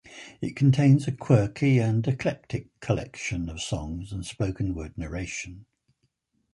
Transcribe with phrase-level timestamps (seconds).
[0.41, 5.67] It contains a quirky and eclectic collection of songs and spoken-word narration.